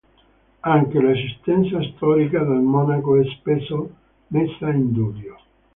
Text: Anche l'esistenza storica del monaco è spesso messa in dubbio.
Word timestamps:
Anche 0.61 0.99
l'esistenza 0.99 1.79
storica 1.93 2.39
del 2.43 2.57
monaco 2.61 3.17
è 3.17 3.23
spesso 3.25 3.93
messa 4.29 4.71
in 4.71 4.91
dubbio. 4.91 5.37